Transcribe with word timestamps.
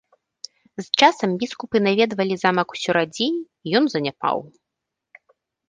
З 0.79 0.85
часам 0.99 1.29
біскупы 1.43 1.77
наведвалі 1.89 2.35
замак 2.45 2.67
ўсё 2.79 2.91
радзей 2.99 3.31
і 3.65 3.77
ён 3.81 3.85
заняпаў. 3.97 4.37